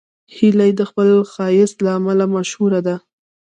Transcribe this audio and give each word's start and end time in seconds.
هیلۍ 0.35 0.71
د 0.79 0.81
خپل 0.89 1.07
ښایست 1.33 1.77
له 1.85 1.91
امله 1.97 2.25
مشهوره 2.35 2.79
ده 2.87 2.95